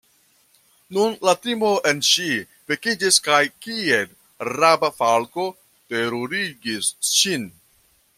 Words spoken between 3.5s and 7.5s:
kiel raba falko terurigis ŝin.